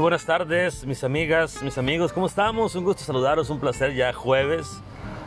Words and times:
Buenas 0.00 0.24
tardes, 0.24 0.86
mis 0.86 1.04
amigas, 1.04 1.62
mis 1.62 1.76
amigos, 1.76 2.14
¿cómo 2.14 2.26
estamos? 2.26 2.74
Un 2.74 2.84
gusto 2.84 3.02
saludaros, 3.04 3.50
un 3.50 3.60
placer 3.60 3.94
ya 3.94 4.14
jueves 4.14 4.80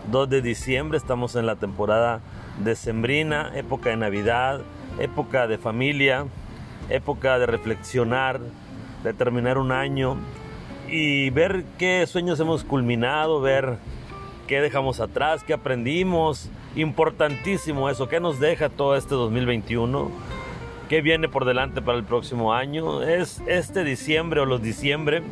2 0.10 0.28
de 0.28 0.42
diciembre, 0.42 0.98
estamos 0.98 1.36
en 1.36 1.46
la 1.46 1.58
temporada 1.58 2.22
decembrina, 2.58 3.52
época 3.54 3.92
de 3.92 3.98
Navidad, 3.98 4.62
época 4.98 5.46
de 5.46 5.60
familia, 5.60 6.26
época 6.90 7.38
de 7.38 7.46
reflexionar, 7.46 8.40
de 9.04 9.14
terminar 9.14 9.60
un 9.60 9.72
año 9.72 10.18
y 10.90 11.30
ver 11.30 11.66
qué 11.78 12.08
sueños 12.08 12.40
hemos 12.40 12.64
culminado, 12.64 13.42
ver 13.42 13.78
qué 14.48 14.60
dejamos 14.60 15.00
atrás, 15.00 15.44
qué 15.44 15.54
aprendimos. 15.54 16.50
Importantísimo 16.76 17.92
eso, 17.92 18.10
qué 18.10 18.20
nos 18.20 18.40
deja 18.40 18.70
todo 18.70 18.96
este 18.96 19.14
2021, 19.14 20.10
qué 20.94 21.02
viene 21.02 21.28
por 21.28 21.46
delante 21.46 21.82
para 21.82 21.98
el 21.98 22.04
próximo 22.04 22.54
año. 22.54 23.02
Es 23.02 23.42
este 23.48 23.84
diciembre 23.84 24.42
o 24.42 24.46
los 24.46 24.62
diciembre 24.62 25.24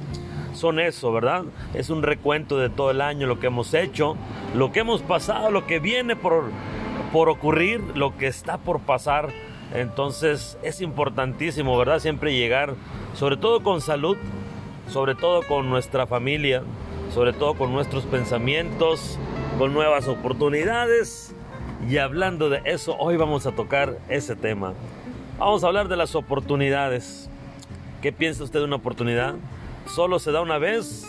son 0.55 0.79
eso, 0.79 1.13
¿verdad? 1.13 1.43
Es 1.75 1.91
un 1.91 2.01
recuento 2.01 2.57
de 2.57 2.71
todo 2.71 2.89
el 2.89 2.99
año, 2.99 3.27
lo 3.27 3.39
que 3.39 3.45
hemos 3.45 3.75
hecho, 3.75 4.17
lo 4.55 4.71
que 4.71 4.79
hemos 4.79 5.03
pasado, 5.03 5.51
lo 5.51 5.67
que 5.67 5.77
viene 5.77 6.15
por, 6.15 6.45
por 7.13 7.29
ocurrir, 7.29 7.79
lo 7.93 8.17
que 8.17 8.25
está 8.25 8.57
por 8.57 8.79
pasar. 8.79 9.29
Entonces 9.75 10.57
es 10.63 10.81
importantísimo, 10.81 11.77
¿verdad? 11.77 11.99
Siempre 11.99 12.33
llegar, 12.33 12.73
sobre 13.13 13.37
todo 13.37 13.61
con 13.61 13.81
salud, 13.81 14.17
sobre 14.87 15.13
todo 15.13 15.43
con 15.43 15.69
nuestra 15.69 16.07
familia, 16.07 16.63
sobre 17.13 17.33
todo 17.33 17.53
con 17.53 17.71
nuestros 17.71 18.05
pensamientos, 18.05 19.19
con 19.59 19.75
nuevas 19.75 20.07
oportunidades. 20.07 21.35
Y 21.87 21.97
hablando 21.97 22.49
de 22.49 22.63
eso, 22.65 22.97
hoy 22.97 23.15
vamos 23.15 23.45
a 23.45 23.51
tocar 23.51 23.99
ese 24.09 24.35
tema. 24.35 24.73
Vamos 25.37 25.63
a 25.63 25.67
hablar 25.67 25.87
de 25.87 25.97
las 25.97 26.15
oportunidades. 26.15 27.29
¿Qué 28.01 28.11
piensa 28.11 28.43
usted 28.43 28.59
de 28.59 28.65
una 28.65 28.75
oportunidad? 28.75 29.35
¿Solo 29.87 30.19
se 30.19 30.31
da 30.31 30.41
una 30.41 30.57
vez? 30.57 31.05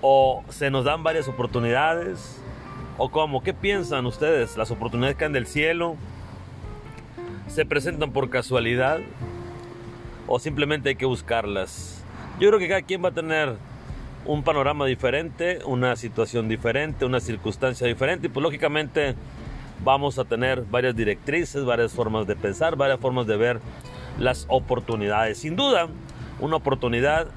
¿O 0.00 0.42
se 0.48 0.70
nos 0.70 0.84
dan 0.84 1.02
varias 1.02 1.28
oportunidades? 1.28 2.40
¿O 2.96 3.10
cómo? 3.10 3.42
¿Qué 3.42 3.52
piensan 3.52 4.06
ustedes? 4.06 4.56
¿Las 4.56 4.70
oportunidades 4.70 5.16
caen 5.16 5.32
del 5.32 5.46
cielo? 5.46 5.96
¿Se 7.48 7.66
presentan 7.66 8.12
por 8.12 8.30
casualidad? 8.30 9.00
¿O 10.26 10.38
simplemente 10.38 10.90
hay 10.90 10.96
que 10.96 11.06
buscarlas? 11.06 12.02
Yo 12.40 12.48
creo 12.48 12.58
que 12.58 12.68
cada 12.68 12.82
quien 12.82 13.04
va 13.04 13.10
a 13.10 13.14
tener 13.14 13.56
un 14.24 14.42
panorama 14.42 14.86
diferente, 14.86 15.58
una 15.66 15.96
situación 15.96 16.48
diferente, 16.48 17.04
una 17.04 17.20
circunstancia 17.20 17.86
diferente 17.86 18.28
y 18.28 18.30
pues 18.30 18.42
lógicamente 18.42 19.14
vamos 19.82 20.18
a 20.18 20.24
tener 20.24 20.62
varias 20.62 20.94
directrices, 20.94 21.64
varias 21.64 21.92
formas 21.92 22.26
de 22.26 22.36
pensar, 22.36 22.76
varias 22.76 23.00
formas 23.00 23.26
de 23.26 23.36
ver 23.36 23.60
las 24.18 24.46
oportunidades. 24.48 25.38
Sin 25.38 25.56
duda, 25.56 25.88
una 26.40 26.56
oportunidad 26.56 27.28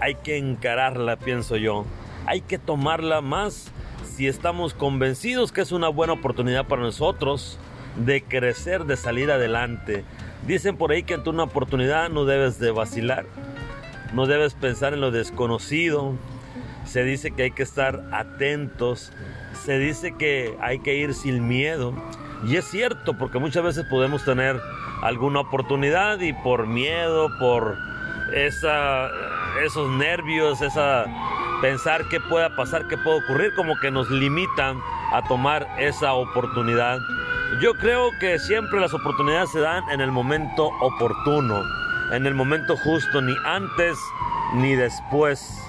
hay 0.00 0.14
que 0.16 0.36
encararla, 0.36 1.16
pienso 1.16 1.56
yo. 1.56 1.84
Hay 2.26 2.40
que 2.40 2.58
tomarla 2.58 3.20
más 3.20 3.70
si 4.04 4.26
estamos 4.26 4.74
convencidos 4.74 5.52
que 5.52 5.60
es 5.60 5.72
una 5.72 5.88
buena 5.88 6.14
oportunidad 6.14 6.66
para 6.66 6.82
nosotros 6.82 7.58
de 7.96 8.22
crecer, 8.22 8.84
de 8.84 8.96
salir 8.96 9.30
adelante. 9.30 10.04
Dicen 10.46 10.76
por 10.76 10.92
ahí 10.92 11.02
que 11.02 11.14
ante 11.14 11.30
una 11.30 11.44
oportunidad 11.44 12.10
no 12.10 12.24
debes 12.24 12.58
de 12.58 12.70
vacilar 12.70 13.26
no 14.12 14.26
debes 14.26 14.54
pensar 14.54 14.94
en 14.94 15.00
lo 15.00 15.10
desconocido. 15.10 16.14
Se 16.86 17.04
dice 17.04 17.30
que 17.30 17.44
hay 17.44 17.50
que 17.50 17.62
estar 17.62 18.02
atentos. 18.12 19.12
Se 19.64 19.78
dice 19.78 20.14
que 20.16 20.56
hay 20.60 20.78
que 20.78 20.94
ir 20.94 21.14
sin 21.14 21.46
miedo. 21.46 21.94
Y 22.46 22.56
es 22.56 22.64
cierto, 22.66 23.14
porque 23.18 23.38
muchas 23.38 23.64
veces 23.64 23.84
podemos 23.90 24.24
tener 24.24 24.60
alguna 25.02 25.40
oportunidad 25.40 26.20
y 26.20 26.32
por 26.32 26.66
miedo, 26.66 27.28
por 27.38 27.76
esos 28.32 29.90
nervios, 29.92 30.60
esa 30.62 31.06
pensar 31.60 32.06
qué 32.08 32.20
pueda 32.20 32.54
pasar, 32.54 32.86
qué 32.88 32.96
puede 32.98 33.18
ocurrir, 33.18 33.54
como 33.54 33.78
que 33.80 33.90
nos 33.90 34.10
limitan 34.10 34.78
a 35.12 35.22
tomar 35.22 35.66
esa 35.78 36.12
oportunidad. 36.12 36.98
Yo 37.60 37.74
creo 37.74 38.10
que 38.20 38.38
siempre 38.38 38.80
las 38.80 38.92
oportunidades 38.92 39.50
se 39.50 39.60
dan 39.60 39.88
en 39.90 40.00
el 40.00 40.12
momento 40.12 40.66
oportuno 40.80 41.62
en 42.12 42.26
el 42.26 42.34
momento 42.34 42.76
justo, 42.76 43.20
ni 43.20 43.34
antes 43.44 43.98
ni 44.54 44.74
después. 44.74 45.62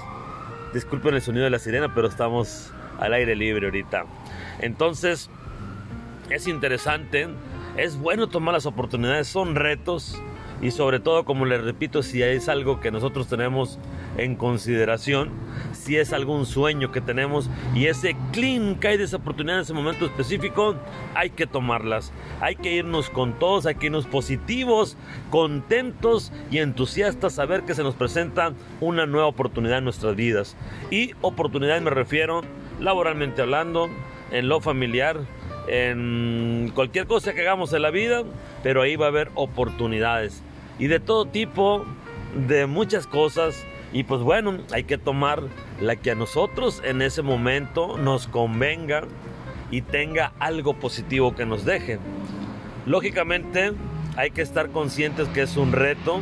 Disculpen 0.72 1.14
el 1.14 1.22
sonido 1.22 1.44
de 1.44 1.50
la 1.50 1.58
sirena, 1.58 1.94
pero 1.94 2.08
estamos 2.08 2.72
al 2.98 3.12
aire 3.14 3.34
libre 3.34 3.66
ahorita. 3.66 4.04
Entonces, 4.60 5.30
es 6.30 6.46
interesante, 6.46 7.28
es 7.76 7.96
bueno 7.96 8.28
tomar 8.28 8.54
las 8.54 8.66
oportunidades, 8.66 9.28
son 9.28 9.54
retos 9.54 10.20
y 10.60 10.72
sobre 10.72 10.98
todo, 10.98 11.24
como 11.24 11.44
les 11.44 11.62
repito, 11.62 12.02
si 12.02 12.22
es 12.22 12.48
algo 12.48 12.80
que 12.80 12.90
nosotros 12.90 13.28
tenemos 13.28 13.78
en 14.16 14.34
consideración, 14.34 15.30
si 15.72 15.96
es 15.96 16.12
algún 16.12 16.46
sueño 16.46 16.90
que 16.90 17.00
tenemos 17.00 17.48
y 17.74 17.86
ese 17.86 18.16
clean 18.32 18.74
cae 18.74 18.98
de 18.98 19.04
esa 19.04 19.18
oportunidad 19.18 19.58
en 19.58 19.62
ese 19.62 19.74
momento 19.74 20.06
específico, 20.06 20.74
hay 21.14 21.30
que 21.30 21.46
tomarlas. 21.46 22.12
Hay 22.40 22.56
que 22.56 22.72
irnos 22.72 23.08
con 23.10 23.38
todos, 23.38 23.66
hay 23.66 23.76
que 23.76 23.86
irnos 23.86 24.06
positivos, 24.06 24.96
contentos 25.30 26.32
y 26.50 26.58
entusiastas 26.58 27.38
a 27.38 27.46
ver 27.46 27.62
que 27.62 27.74
se 27.74 27.82
nos 27.82 27.94
presenta 27.94 28.52
una 28.80 29.06
nueva 29.06 29.28
oportunidad 29.28 29.78
en 29.78 29.84
nuestras 29.84 30.16
vidas. 30.16 30.56
Y 30.90 31.12
oportunidad 31.20 31.80
me 31.80 31.90
refiero 31.90 32.42
laboralmente 32.80 33.42
hablando, 33.42 33.88
en 34.30 34.48
lo 34.48 34.60
familiar, 34.60 35.20
en 35.68 36.70
cualquier 36.74 37.06
cosa 37.06 37.34
que 37.34 37.42
hagamos 37.42 37.72
en 37.72 37.82
la 37.82 37.90
vida, 37.90 38.24
pero 38.62 38.82
ahí 38.82 38.96
va 38.96 39.06
a 39.06 39.08
haber 39.08 39.30
oportunidades. 39.34 40.42
Y 40.78 40.86
de 40.86 41.00
todo 41.00 41.26
tipo, 41.26 41.84
de 42.48 42.66
muchas 42.66 43.06
cosas, 43.06 43.64
y 43.92 44.04
pues 44.04 44.20
bueno, 44.20 44.58
hay 44.72 44.84
que 44.84 44.98
tomar 44.98 45.42
la 45.80 45.96
que 45.96 46.10
a 46.10 46.14
nosotros 46.14 46.82
en 46.84 47.02
ese 47.02 47.22
momento 47.22 47.96
nos 47.96 48.26
convenga 48.26 49.04
y 49.70 49.82
tenga 49.82 50.32
algo 50.38 50.74
positivo 50.74 51.34
que 51.34 51.46
nos 51.46 51.64
deje. 51.64 51.98
Lógicamente 52.86 53.72
hay 54.16 54.30
que 54.30 54.42
estar 54.42 54.70
conscientes 54.70 55.28
que 55.28 55.42
es 55.42 55.56
un 55.56 55.72
reto, 55.72 56.20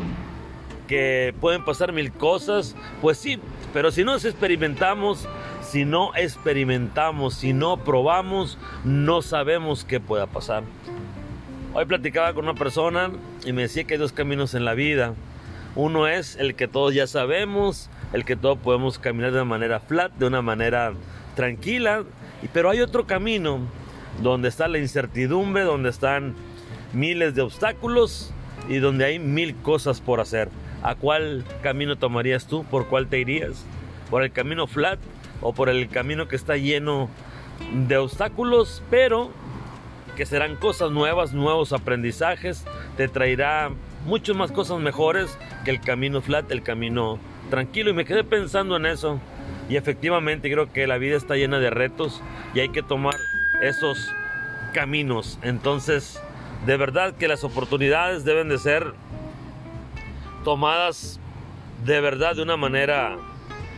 que 0.86 1.34
pueden 1.40 1.64
pasar 1.64 1.92
mil 1.92 2.12
cosas, 2.12 2.76
pues 3.02 3.18
sí, 3.18 3.40
pero 3.72 3.90
si 3.90 4.04
no 4.04 4.14
experimentamos, 4.14 5.28
si 5.62 5.84
no 5.84 6.14
experimentamos, 6.14 7.34
si 7.34 7.52
no 7.52 7.78
probamos, 7.78 8.58
no 8.84 9.22
sabemos 9.22 9.84
qué 9.84 9.98
pueda 9.98 10.26
pasar. 10.26 10.62
Hoy 11.78 11.84
platicaba 11.84 12.32
con 12.32 12.44
una 12.44 12.54
persona 12.54 13.10
y 13.44 13.52
me 13.52 13.60
decía 13.60 13.84
que 13.84 13.92
hay 13.92 14.00
dos 14.00 14.14
caminos 14.14 14.54
en 14.54 14.64
la 14.64 14.72
vida. 14.72 15.12
Uno 15.74 16.08
es 16.08 16.36
el 16.36 16.54
que 16.54 16.68
todos 16.68 16.94
ya 16.94 17.06
sabemos, 17.06 17.90
el 18.14 18.24
que 18.24 18.34
todos 18.34 18.56
podemos 18.56 18.98
caminar 18.98 19.30
de 19.32 19.42
una 19.42 19.44
manera 19.44 19.80
flat, 19.80 20.10
de 20.12 20.26
una 20.26 20.40
manera 20.40 20.94
tranquila, 21.34 22.04
pero 22.54 22.70
hay 22.70 22.80
otro 22.80 23.06
camino 23.06 23.58
donde 24.22 24.48
está 24.48 24.68
la 24.68 24.78
incertidumbre, 24.78 25.64
donde 25.64 25.90
están 25.90 26.34
miles 26.94 27.34
de 27.34 27.42
obstáculos 27.42 28.32
y 28.70 28.78
donde 28.78 29.04
hay 29.04 29.18
mil 29.18 29.54
cosas 29.56 30.00
por 30.00 30.20
hacer. 30.20 30.48
¿A 30.82 30.94
cuál 30.94 31.44
camino 31.62 31.96
tomarías 31.96 32.46
tú? 32.46 32.64
¿Por 32.64 32.86
cuál 32.86 33.08
te 33.08 33.20
irías? 33.20 33.66
¿Por 34.08 34.22
el 34.22 34.32
camino 34.32 34.66
flat 34.66 34.98
o 35.42 35.52
por 35.52 35.68
el 35.68 35.90
camino 35.90 36.26
que 36.26 36.36
está 36.36 36.56
lleno 36.56 37.10
de 37.86 37.98
obstáculos, 37.98 38.82
pero 38.88 39.30
que 40.14 40.26
serán 40.26 40.56
cosas 40.56 40.90
nuevas, 40.90 41.32
nuevos 41.32 41.72
aprendizajes, 41.72 42.64
te 42.96 43.08
traerá 43.08 43.70
muchas 44.04 44.36
más 44.36 44.52
cosas 44.52 44.78
mejores 44.80 45.36
que 45.64 45.70
el 45.70 45.80
camino 45.80 46.22
flat, 46.22 46.50
el 46.50 46.62
camino 46.62 47.18
tranquilo. 47.50 47.90
Y 47.90 47.94
me 47.94 48.04
quedé 48.04 48.24
pensando 48.24 48.76
en 48.76 48.86
eso. 48.86 49.20
Y 49.68 49.76
efectivamente 49.76 50.50
creo 50.50 50.72
que 50.72 50.86
la 50.86 50.98
vida 50.98 51.16
está 51.16 51.34
llena 51.36 51.58
de 51.58 51.70
retos 51.70 52.22
y 52.54 52.60
hay 52.60 52.68
que 52.68 52.82
tomar 52.82 53.16
esos 53.62 54.12
caminos. 54.72 55.38
Entonces, 55.42 56.20
de 56.66 56.76
verdad 56.76 57.14
que 57.14 57.28
las 57.28 57.44
oportunidades 57.44 58.24
deben 58.24 58.48
de 58.48 58.58
ser 58.58 58.92
tomadas 60.44 61.18
de 61.84 62.00
verdad 62.00 62.36
de 62.36 62.42
una 62.42 62.56
manera 62.56 63.16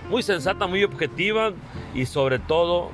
muy 0.09 0.23
sensata, 0.23 0.67
muy 0.67 0.85
objetiva 0.85 1.53
y 1.95 2.07
sobre 2.07 2.39
todo 2.39 2.91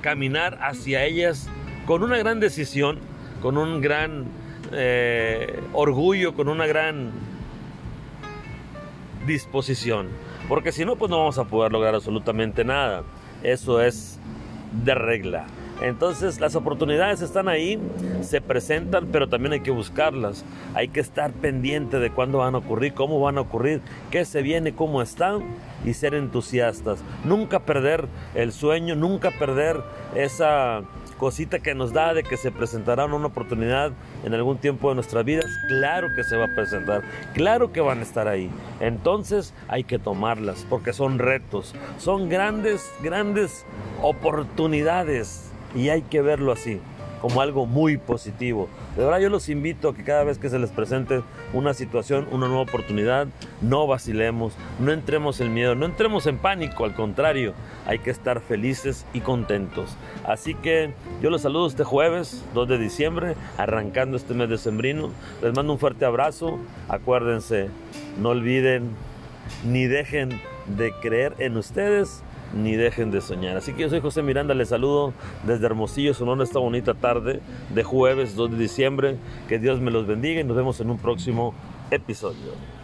caminar 0.00 0.58
hacia 0.60 1.04
ellas 1.04 1.48
con 1.86 2.02
una 2.02 2.18
gran 2.18 2.40
decisión, 2.40 2.98
con 3.40 3.58
un 3.58 3.80
gran 3.80 4.26
eh, 4.72 5.60
orgullo, 5.72 6.34
con 6.34 6.48
una 6.48 6.66
gran 6.66 7.10
disposición. 9.26 10.08
Porque 10.48 10.72
si 10.72 10.84
no, 10.84 10.96
pues 10.96 11.10
no 11.10 11.18
vamos 11.18 11.38
a 11.38 11.44
poder 11.44 11.72
lograr 11.72 11.94
absolutamente 11.94 12.64
nada. 12.64 13.02
Eso 13.42 13.80
es 13.80 14.18
de 14.84 14.94
regla. 14.94 15.46
Entonces 15.82 16.38
las 16.40 16.54
oportunidades 16.54 17.22
están 17.22 17.48
ahí, 17.48 17.78
se 18.20 18.40
presentan, 18.40 19.08
pero 19.10 19.28
también 19.28 19.54
hay 19.54 19.60
que 19.60 19.72
buscarlas. 19.72 20.44
Hay 20.74 20.88
que 20.88 21.00
estar 21.00 21.32
pendiente 21.32 21.98
de 21.98 22.10
cuándo 22.10 22.38
van 22.38 22.54
a 22.54 22.58
ocurrir, 22.58 22.94
cómo 22.94 23.20
van 23.20 23.36
a 23.36 23.40
ocurrir, 23.40 23.80
qué 24.10 24.24
se 24.24 24.42
viene, 24.42 24.74
cómo 24.74 25.02
están 25.02 25.42
y 25.84 25.94
ser 25.94 26.14
entusiastas. 26.14 27.00
Nunca 27.24 27.60
perder 27.60 28.06
el 28.36 28.52
sueño, 28.52 28.94
nunca 28.94 29.32
perder 29.32 29.82
esa 30.14 30.82
cosita 31.22 31.60
que 31.60 31.72
nos 31.72 31.92
da 31.92 32.14
de 32.14 32.24
que 32.24 32.36
se 32.36 32.50
presentará 32.50 33.04
una 33.04 33.28
oportunidad 33.28 33.92
en 34.24 34.34
algún 34.34 34.58
tiempo 34.58 34.88
de 34.88 34.96
nuestras 34.96 35.24
vidas, 35.24 35.46
claro 35.68 36.08
que 36.16 36.24
se 36.24 36.36
va 36.36 36.46
a 36.46 36.54
presentar, 36.56 37.02
claro 37.32 37.70
que 37.70 37.80
van 37.80 38.00
a 38.00 38.02
estar 38.02 38.26
ahí. 38.26 38.50
Entonces 38.80 39.54
hay 39.68 39.84
que 39.84 40.00
tomarlas 40.00 40.66
porque 40.68 40.92
son 40.92 41.20
retos, 41.20 41.76
son 41.96 42.28
grandes, 42.28 42.90
grandes 43.04 43.64
oportunidades 44.02 45.52
y 45.76 45.90
hay 45.90 46.02
que 46.02 46.22
verlo 46.22 46.50
así 46.50 46.80
como 47.22 47.40
algo 47.40 47.66
muy 47.66 47.98
positivo. 47.98 48.68
De 48.96 49.04
verdad 49.04 49.20
yo 49.20 49.30
los 49.30 49.48
invito 49.48 49.88
a 49.88 49.94
que 49.94 50.02
cada 50.02 50.24
vez 50.24 50.38
que 50.38 50.50
se 50.50 50.58
les 50.58 50.70
presente 50.70 51.22
una 51.52 51.72
situación, 51.72 52.26
una 52.32 52.48
nueva 52.48 52.62
oportunidad, 52.62 53.28
no 53.60 53.86
vacilemos, 53.86 54.54
no 54.80 54.90
entremos 54.90 55.40
en 55.40 55.54
miedo, 55.54 55.76
no 55.76 55.86
entremos 55.86 56.26
en 56.26 56.38
pánico, 56.38 56.84
al 56.84 56.96
contrario, 56.96 57.54
hay 57.86 58.00
que 58.00 58.10
estar 58.10 58.40
felices 58.40 59.06
y 59.14 59.20
contentos. 59.20 59.96
Así 60.26 60.54
que 60.56 60.94
yo 61.22 61.30
los 61.30 61.42
saludo 61.42 61.68
este 61.68 61.84
jueves 61.84 62.44
2 62.54 62.68
de 62.68 62.78
diciembre, 62.78 63.36
arrancando 63.56 64.16
este 64.16 64.34
mes 64.34 64.48
de 64.48 64.58
sembrino. 64.58 65.10
Les 65.42 65.54
mando 65.54 65.72
un 65.72 65.78
fuerte 65.78 66.04
abrazo, 66.04 66.58
acuérdense, 66.88 67.68
no 68.20 68.30
olviden 68.30 68.90
ni 69.64 69.86
dejen 69.86 70.40
de 70.76 70.92
creer 71.00 71.34
en 71.38 71.56
ustedes 71.56 72.24
ni 72.54 72.76
dejen 72.76 73.10
de 73.10 73.20
soñar. 73.20 73.56
Así 73.56 73.72
que 73.72 73.82
yo 73.82 73.88
soy 73.88 74.00
José 74.00 74.22
Miranda, 74.22 74.54
les 74.54 74.68
saludo 74.68 75.12
desde 75.44 75.66
Hermosillo, 75.66 76.14
Sonora, 76.14 76.44
esta 76.44 76.58
bonita 76.58 76.94
tarde 76.94 77.40
de 77.74 77.82
jueves 77.84 78.36
2 78.36 78.52
de 78.52 78.58
diciembre. 78.58 79.16
Que 79.48 79.58
Dios 79.58 79.80
me 79.80 79.90
los 79.90 80.06
bendiga 80.06 80.40
y 80.40 80.44
nos 80.44 80.56
vemos 80.56 80.80
en 80.80 80.90
un 80.90 80.98
próximo 80.98 81.54
episodio. 81.90 82.81